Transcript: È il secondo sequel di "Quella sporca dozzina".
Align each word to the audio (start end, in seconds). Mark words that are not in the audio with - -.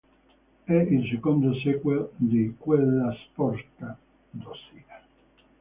È 0.63 0.73
il 0.73 1.07
secondo 1.11 1.53
sequel 1.59 2.09
di 2.15 2.55
"Quella 2.57 3.13
sporca 3.21 3.95
dozzina". 4.31 4.99